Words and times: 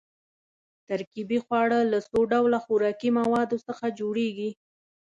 ترکیبي 0.87 1.37
خواړه 1.45 1.79
له 1.91 1.99
څو 2.09 2.19
ډوله 2.31 2.57
خوراکي 2.65 3.09
موادو 3.19 3.57
څخه 3.67 3.85
جوړیږي. 3.99 4.49